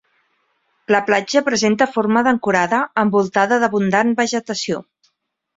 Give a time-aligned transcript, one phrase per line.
[0.95, 4.83] La platja presenta forma d'ancorada envoltada d'abundant vegetació.